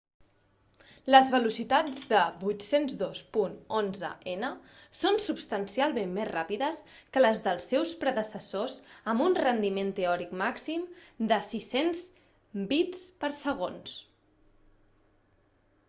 [1.15, 4.45] les velocitats de 802.11n
[5.01, 6.81] són substancialment més ràpides
[7.17, 8.79] que les dels seus predecessors
[9.15, 10.89] amb un rendiment teòric màxim
[11.35, 14.03] de 600mbit/s